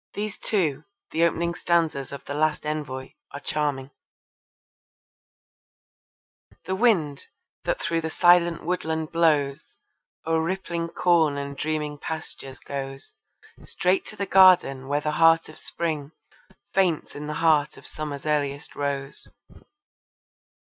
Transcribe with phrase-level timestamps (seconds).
[0.15, 3.91] These too, the opening stanzas of The Last Envoy, are charming:
[6.65, 7.27] The Wind,
[7.65, 9.77] that through the silent woodland blows
[10.25, 13.13] O'er rippling corn and dreaming pastures goes
[13.63, 16.13] Straight to the garden where the heart of Spring
[16.73, 19.27] Faints in the heart of Summer's earliest rose.